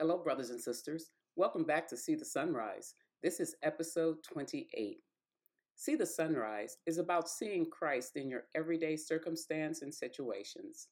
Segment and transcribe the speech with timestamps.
[0.00, 1.10] Hello, brothers and sisters.
[1.34, 2.94] Welcome back to See the Sunrise.
[3.20, 4.98] This is episode 28.
[5.74, 10.86] See the Sunrise is about seeing Christ in your everyday circumstance and situations.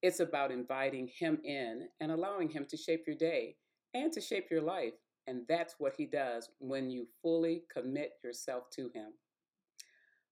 [0.00, 3.56] It's about inviting Him in and allowing Him to shape your day
[3.92, 4.94] and to shape your life.
[5.26, 9.12] And that's what He does when you fully commit yourself to Him.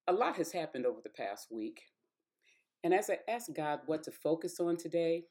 [0.07, 1.83] A lot has happened over the past week.
[2.83, 5.25] And as I asked God what to focus on today,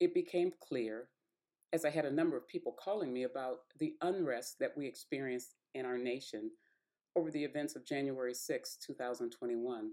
[0.00, 1.08] it became clear
[1.72, 5.54] as I had a number of people calling me about the unrest that we experienced
[5.74, 6.50] in our nation
[7.16, 9.90] over the events of January 6, 2021.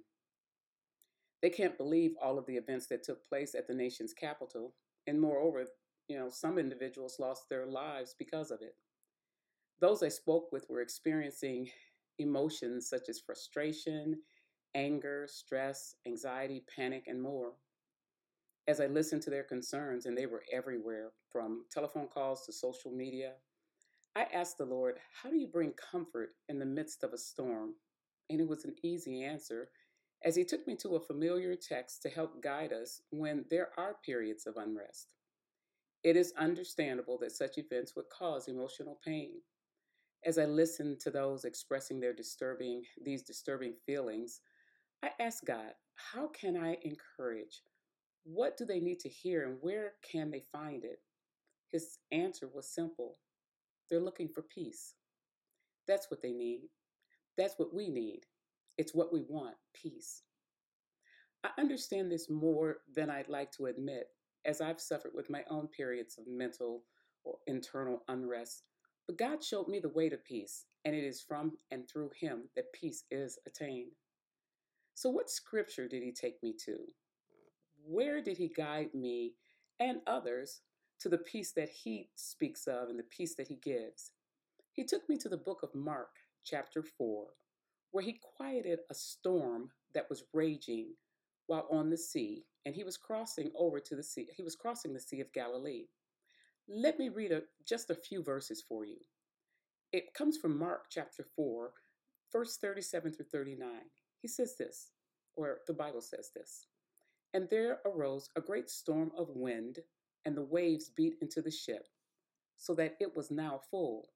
[1.42, 4.74] They can't believe all of the events that took place at the nation's capital,
[5.08, 5.66] and moreover,
[6.10, 8.76] you know, some individuals lost their lives because of it.
[9.80, 11.70] Those I spoke with were experiencing
[12.18, 14.20] emotions such as frustration,
[14.76, 17.54] anger, stress, anxiety, panic, and more
[18.70, 22.92] as I listened to their concerns, and they were everywhere from telephone calls to social
[22.92, 23.32] media,
[24.16, 27.74] I asked the Lord, How do you bring comfort in the midst of a storm?
[28.30, 29.70] And it was an easy answer
[30.24, 33.96] as He took me to a familiar text to help guide us when there are
[34.06, 35.14] periods of unrest.
[36.04, 39.42] It is understandable that such events would cause emotional pain.
[40.24, 44.42] As I listened to those expressing their disturbing these disturbing feelings,
[45.02, 47.64] I asked God, how can I encourage
[48.32, 51.00] what do they need to hear and where can they find it?
[51.72, 53.18] His answer was simple
[53.90, 54.94] they're looking for peace.
[55.88, 56.62] That's what they need.
[57.38, 58.22] That's what we need.
[58.78, 60.22] It's what we want peace.
[61.44, 64.08] I understand this more than I'd like to admit,
[64.46, 66.84] as I've suffered with my own periods of mental
[67.24, 68.64] or internal unrest.
[69.08, 72.44] But God showed me the way to peace, and it is from and through Him
[72.56, 73.94] that peace is attained.
[74.94, 76.78] So, what scripture did He take me to?
[77.90, 79.34] Where did he guide me
[79.80, 80.62] and others
[81.00, 84.12] to the peace that he speaks of and the peace that he gives?
[84.74, 86.12] He took me to the book of Mark,
[86.44, 87.26] chapter 4,
[87.92, 90.90] where he quieted a storm that was raging
[91.48, 94.28] while on the sea, and he was crossing over to the sea.
[94.38, 95.86] He was crossing the Sea of Galilee.
[96.68, 98.98] Let me read a, just a few verses for you.
[99.92, 101.72] It comes from Mark chapter 4,
[102.32, 103.68] verse 37 through 39.
[104.22, 104.92] He says this,
[105.36, 106.68] or the Bible says this.
[107.34, 109.80] And there arose a great storm of wind,
[110.26, 111.88] and the waves beat into the ship,
[112.58, 114.10] so that it was now full.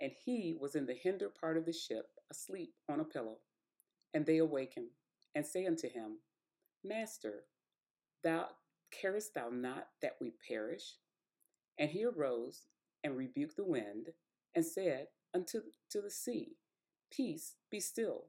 [0.00, 3.38] And he was in the hinder part of the ship, asleep on a pillow.
[4.14, 4.90] And they awake him,
[5.34, 6.18] and say unto him,
[6.84, 7.44] Master,
[8.22, 8.48] thou
[8.90, 10.94] carest thou not that we perish?
[11.78, 12.66] And he arose
[13.02, 14.10] and rebuked the wind,
[14.54, 16.56] and said unto to the sea,
[17.10, 18.26] Peace, be still.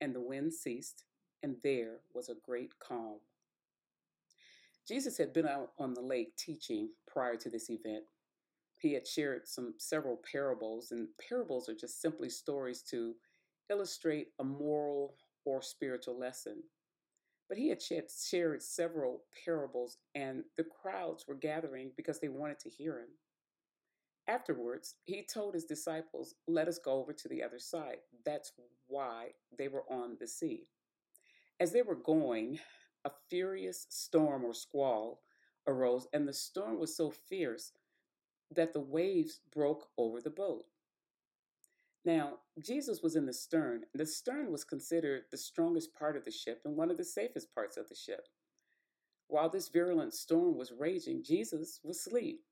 [0.00, 1.04] And the wind ceased,
[1.42, 3.20] and there was a great calm.
[4.86, 8.04] Jesus had been out on the lake teaching prior to this event.
[8.78, 13.14] He had shared some several parables, and parables are just simply stories to
[13.70, 16.62] illustrate a moral or spiritual lesson.
[17.48, 22.70] But he had shared several parables, and the crowds were gathering because they wanted to
[22.70, 23.08] hear him.
[24.28, 27.98] Afterwards, he told his disciples, Let us go over to the other side.
[28.24, 28.52] That's
[28.88, 30.66] why they were on the sea.
[31.60, 32.58] As they were going,
[33.06, 35.22] a furious storm or squall
[35.66, 37.72] arose, and the storm was so fierce
[38.54, 40.64] that the waves broke over the boat.
[42.04, 43.82] Now, Jesus was in the stern.
[43.92, 47.04] And the stern was considered the strongest part of the ship and one of the
[47.04, 48.28] safest parts of the ship.
[49.28, 52.42] While this virulent storm was raging, Jesus was asleep.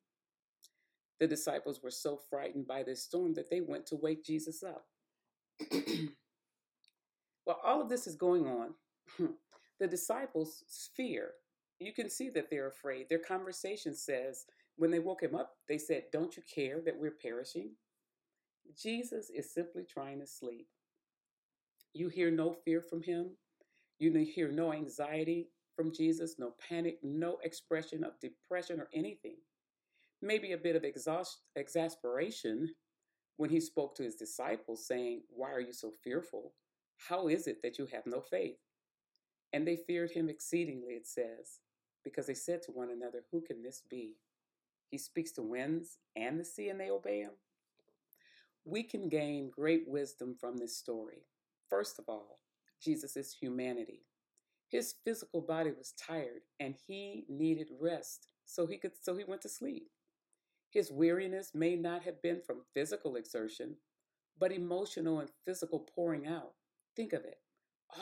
[1.20, 4.86] The disciples were so frightened by this storm that they went to wake Jesus up.
[7.44, 8.74] While all of this is going on,
[9.80, 10.64] the disciples
[10.96, 11.32] fear.
[11.80, 13.08] You can see that they're afraid.
[13.08, 14.46] Their conversation says,
[14.76, 17.72] when they woke him up, they said, Don't you care that we're perishing?
[18.76, 20.66] Jesus is simply trying to sleep.
[21.92, 23.36] You hear no fear from him.
[23.98, 29.36] You hear no anxiety from Jesus, no panic, no expression of depression or anything.
[30.20, 32.70] Maybe a bit of exhaust, exasperation
[33.36, 36.54] when he spoke to his disciples, saying, Why are you so fearful?
[37.08, 38.56] How is it that you have no faith?
[39.54, 41.60] And they feared him exceedingly, it says,
[42.02, 44.16] because they said to one another, Who can this be?
[44.90, 47.30] He speaks to winds and the sea, and they obey him.
[48.64, 51.28] We can gain great wisdom from this story.
[51.70, 52.40] First of all,
[52.82, 54.06] Jesus' humanity.
[54.66, 59.42] His physical body was tired and he needed rest, so he could so he went
[59.42, 59.88] to sleep.
[60.68, 63.76] His weariness may not have been from physical exertion,
[64.36, 66.54] but emotional and physical pouring out.
[66.96, 67.38] Think of it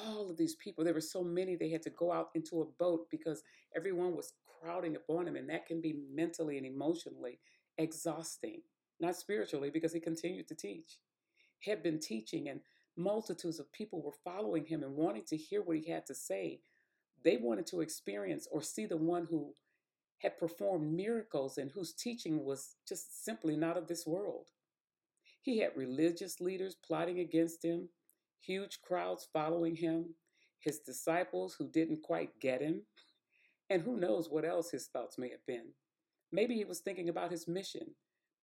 [0.07, 0.85] all of these people.
[0.85, 3.43] There were so many, they had to go out into a boat because
[3.77, 7.39] everyone was crowding upon him, and that can be mentally and emotionally
[7.79, 8.63] exhausting,
[9.01, 10.99] not spiritually, because he continued to teach.
[11.59, 12.61] He had been teaching, and
[12.97, 16.61] multitudes of people were following him and wanting to hear what he had to say.
[17.25, 19.55] They wanted to experience or see the one who
[20.19, 24.47] had performed miracles and whose teaching was just simply not of this world.
[25.41, 27.89] He had religious leaders plotting against him,
[28.45, 30.15] huge crowds following him,
[30.59, 32.83] his disciples who didn't quite get him,
[33.71, 35.73] and who knows what else his thoughts may have been.
[36.31, 37.95] Maybe he was thinking about his mission,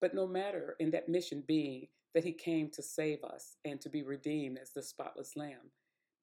[0.01, 3.89] but no matter in that mission being that he came to save us and to
[3.89, 5.71] be redeemed as the spotless lamb.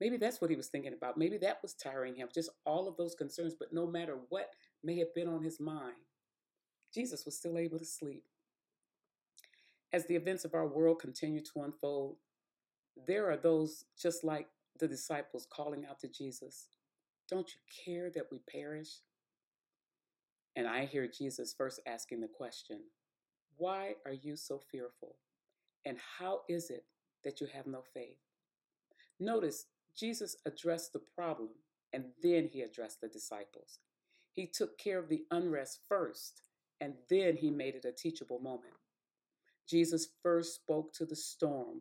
[0.00, 1.16] Maybe that's what he was thinking about.
[1.16, 3.54] Maybe that was tiring him, just all of those concerns.
[3.58, 4.50] But no matter what
[4.84, 5.94] may have been on his mind,
[6.92, 8.24] Jesus was still able to sleep.
[9.92, 12.16] As the events of our world continue to unfold,
[13.06, 14.48] there are those just like
[14.78, 16.68] the disciples calling out to Jesus
[17.28, 19.00] Don't you care that we perish?
[20.56, 22.80] And I hear Jesus first asking the question
[23.56, 25.16] Why are you so fearful?
[25.84, 26.84] And how is it
[27.24, 28.18] that you have no faith?
[29.20, 29.66] Notice
[29.96, 31.50] Jesus addressed the problem
[31.92, 33.78] and then he addressed the disciples.
[34.32, 36.42] He took care of the unrest first
[36.80, 38.74] and then he made it a teachable moment.
[39.68, 41.80] Jesus first spoke to the storm,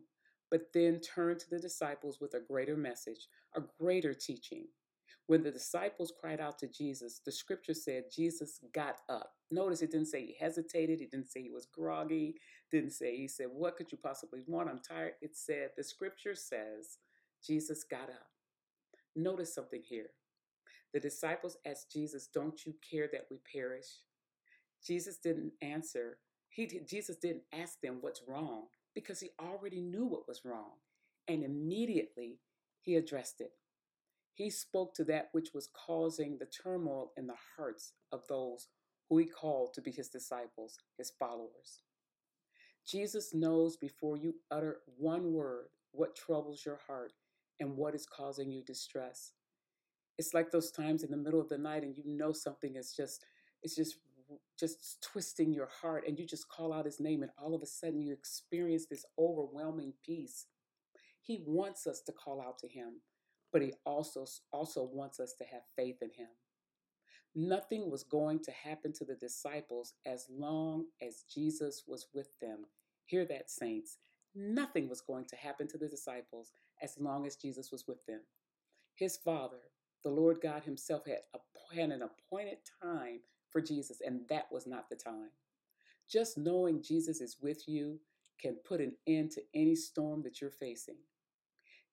[0.50, 4.66] but then turned to the disciples with a greater message, a greater teaching.
[5.26, 9.32] When the disciples cried out to Jesus, the scripture said Jesus got up.
[9.50, 12.36] Notice it didn't say he hesitated, it didn't say he was groggy,
[12.70, 14.70] didn't say he said, What could you possibly want?
[14.70, 15.14] I'm tired.
[15.20, 16.98] It said, the scripture says,
[17.44, 18.28] Jesus got up.
[19.16, 20.10] Notice something here.
[20.94, 23.86] The disciples asked Jesus, Don't you care that we perish?
[24.84, 26.18] Jesus didn't answer.
[26.50, 28.66] He, Jesus didn't ask them what's wrong
[28.96, 30.72] because he already knew what was wrong.
[31.28, 32.40] And immediately
[32.80, 33.52] he addressed it.
[34.34, 38.68] He spoke to that which was causing the turmoil in the hearts of those
[39.08, 41.82] who he called to be his disciples, his followers.
[42.86, 47.12] Jesus knows before you utter one word what troubles your heart
[47.60, 49.32] and what is causing you distress.
[50.18, 52.94] It's like those times in the middle of the night and you know something is
[52.96, 53.26] just
[53.62, 53.96] it's just
[54.58, 57.66] just twisting your heart and you just call out his name and all of a
[57.66, 60.46] sudden you experience this overwhelming peace.
[61.20, 63.00] He wants us to call out to him,
[63.52, 66.28] but he also also wants us to have faith in him.
[67.34, 72.64] Nothing was going to happen to the disciples as long as Jesus was with them.
[73.04, 73.98] Hear that, saints.
[74.34, 76.52] Nothing was going to happen to the disciples
[76.82, 78.20] as long as Jesus was with them.
[78.94, 79.60] His Father,
[80.02, 81.18] the Lord God Himself, had,
[81.74, 83.20] had an appointed time
[83.56, 85.30] for Jesus, and that was not the time.
[86.12, 87.98] Just knowing Jesus is with you
[88.38, 90.98] can put an end to any storm that you're facing.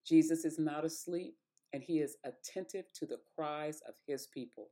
[0.06, 1.36] Jesus is not asleep,
[1.71, 4.71] and He is attentive to the cries of His people.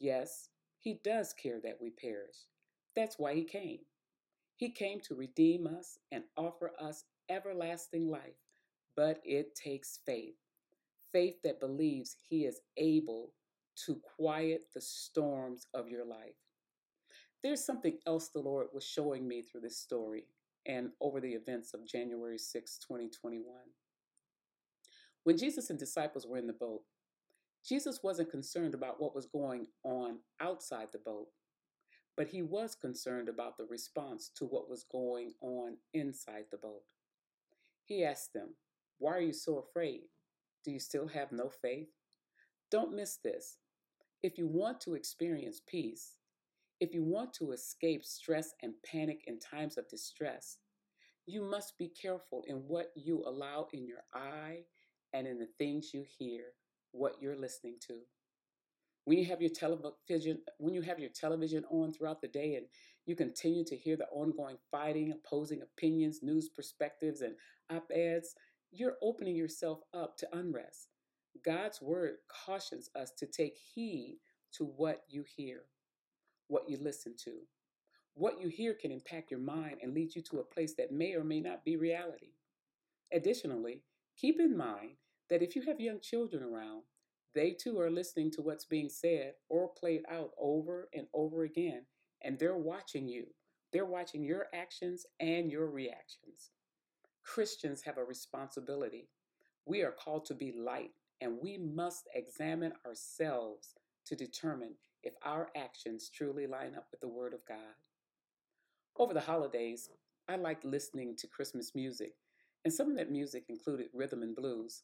[0.00, 0.48] Yes,
[0.78, 2.46] He does care that we perish.
[2.94, 3.80] That's why He came.
[4.56, 8.40] He came to redeem us and offer us everlasting life,
[8.96, 10.36] but it takes faith.
[11.12, 13.32] Faith that believes He is able
[13.84, 16.36] to quiet the storms of your life.
[17.42, 20.26] There's something else the Lord was showing me through this story
[20.66, 23.44] and over the events of January 6, 2021.
[25.24, 26.82] When Jesus and disciples were in the boat,
[27.66, 31.26] Jesus wasn't concerned about what was going on outside the boat,
[32.16, 36.82] but he was concerned about the response to what was going on inside the boat.
[37.84, 38.54] He asked them,
[38.98, 40.02] Why are you so afraid?
[40.64, 41.88] Do you still have no faith?
[42.70, 43.58] Don't miss this.
[44.22, 46.16] If you want to experience peace,
[46.80, 50.58] if you want to escape stress and panic in times of distress,
[51.26, 54.60] you must be careful in what you allow in your eye
[55.12, 56.44] and in the things you hear
[56.92, 57.98] what you're listening to.
[59.04, 62.66] When you have your television, when you have your television on throughout the day and
[63.06, 67.34] you continue to hear the ongoing fighting, opposing opinions, news perspectives, and
[67.70, 68.34] op-eds,
[68.72, 70.88] you're opening yourself up to unrest.
[71.44, 72.16] God's word
[72.46, 74.18] cautions us to take heed
[74.52, 75.62] to what you hear,
[76.48, 77.32] what you listen to.
[78.14, 81.14] What you hear can impact your mind and lead you to a place that may
[81.14, 82.32] or may not be reality.
[83.12, 83.82] Additionally,
[84.16, 84.92] keep in mind
[85.28, 86.82] that if you have young children around,
[87.34, 91.82] they too are listening to what's being said or played out over and over again,
[92.22, 93.26] and they're watching you.
[93.72, 96.50] They're watching your actions and your reactions.
[97.22, 99.08] Christians have a responsibility.
[99.66, 103.74] We are called to be light, and we must examine ourselves
[104.06, 107.74] to determine if our actions truly line up with the Word of God.
[108.98, 109.90] Over the holidays,
[110.28, 112.14] I liked listening to Christmas music,
[112.64, 114.82] and some of that music included rhythm and blues.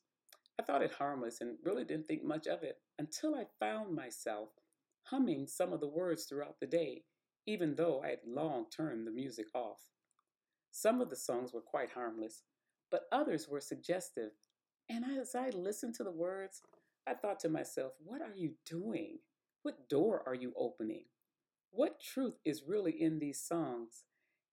[0.59, 4.51] I thought it harmless and really didn't think much of it until I found myself
[5.05, 7.03] humming some of the words throughout the day,
[7.47, 9.81] even though I had long turned the music off.
[10.71, 12.45] Some of the songs were quite harmless,
[12.91, 14.31] but others were suggestive.
[14.89, 16.63] And as I listened to the words,
[17.07, 19.19] I thought to myself, what are you doing?
[19.63, 21.05] What door are you opening?
[21.71, 24.05] What truth is really in these songs?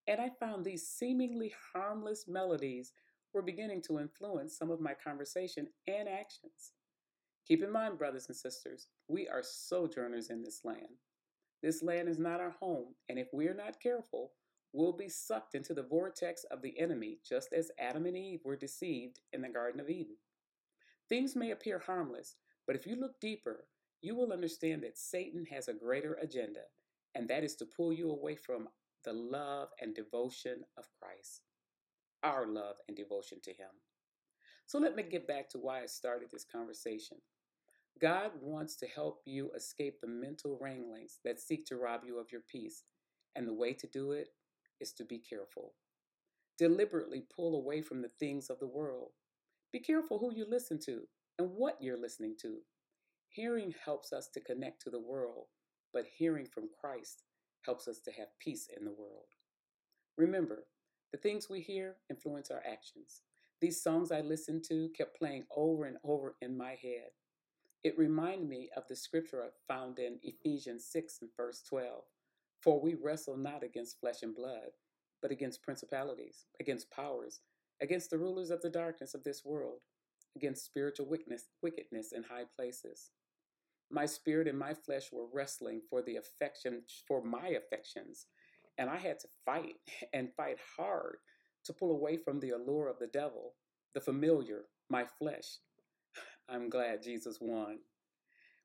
[0.07, 2.93] And I found these seemingly harmless melodies
[3.33, 6.71] were beginning to influence some of my conversation and actions.
[7.47, 10.97] Keep in mind, brothers and sisters, we are sojourners in this land.
[11.61, 14.31] This land is not our home, and if we're not careful,
[14.73, 18.55] we'll be sucked into the vortex of the enemy, just as Adam and Eve were
[18.55, 20.17] deceived in the Garden of Eden.
[21.07, 22.35] Things may appear harmless,
[22.67, 23.65] but if you look deeper,
[24.01, 26.61] you will understand that Satan has a greater agenda,
[27.15, 28.67] and that is to pull you away from
[29.03, 31.41] the love and devotion of Christ,
[32.23, 33.69] our love and devotion to Him.
[34.67, 37.17] So let me get back to why I started this conversation.
[37.99, 42.31] God wants to help you escape the mental wranglings that seek to rob you of
[42.31, 42.83] your peace,
[43.35, 44.29] and the way to do it
[44.79, 45.73] is to be careful.
[46.57, 49.11] Deliberately pull away from the things of the world.
[49.71, 51.01] Be careful who you listen to
[51.37, 52.57] and what you're listening to.
[53.29, 55.45] Hearing helps us to connect to the world,
[55.93, 57.23] but hearing from Christ
[57.61, 59.27] helps us to have peace in the world.
[60.17, 60.65] Remember,
[61.11, 63.21] the things we hear influence our actions.
[63.61, 67.11] These songs I listened to kept playing over and over in my head.
[67.83, 72.03] It reminded me of the scripture found in Ephesians 6 and verse 12.
[72.63, 74.71] For we wrestle not against flesh and blood,
[75.21, 77.39] but against principalities, against powers,
[77.81, 79.79] against the rulers of the darkness of this world,
[80.35, 83.11] against spiritual wickedness, wickedness in high places.
[83.89, 88.25] My spirit and my flesh were wrestling for the affection, for my affections,
[88.77, 89.75] and I had to fight
[90.13, 91.17] and fight hard
[91.65, 93.55] to pull away from the allure of the devil,
[93.93, 95.57] the familiar, my flesh.
[96.49, 97.79] I'm glad Jesus won.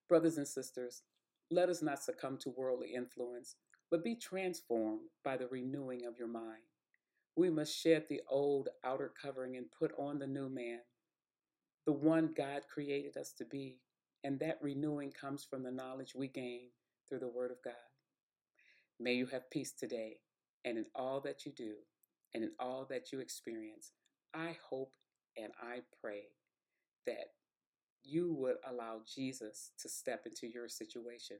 [0.08, 1.02] Brothers and sisters,
[1.50, 3.56] let us not succumb to worldly influence,
[3.94, 6.64] but be transformed by the renewing of your mind.
[7.36, 10.80] We must shed the old outer covering and put on the new man,
[11.86, 13.78] the one God created us to be,
[14.24, 16.70] and that renewing comes from the knowledge we gain
[17.08, 17.74] through the Word of God.
[18.98, 20.16] May you have peace today
[20.64, 21.74] and in all that you do
[22.34, 23.92] and in all that you experience.
[24.34, 24.90] I hope
[25.36, 26.30] and I pray
[27.06, 27.28] that
[28.02, 31.36] you would allow Jesus to step into your situation.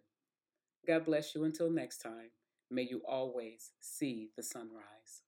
[0.87, 2.31] God bless you until next time.
[2.71, 5.24] May you always see the sunrise.